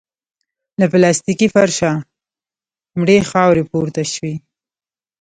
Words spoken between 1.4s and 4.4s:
فرشه مړې خاورې پورته شوې.